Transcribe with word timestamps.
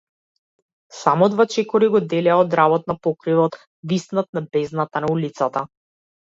Само 0.99 1.27
два 1.33 1.45
чекори 1.55 1.89
го 1.95 2.01
делеа 2.13 2.37
од 2.45 2.55
работ 2.61 2.89
на 2.93 2.95
покривот 3.09 3.59
виснат 3.93 4.31
над 4.39 4.49
бездната 4.59 5.05
на 5.05 5.13
улицата. 5.19 5.65